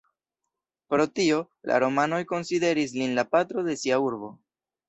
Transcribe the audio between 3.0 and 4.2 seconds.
lin la patro de sia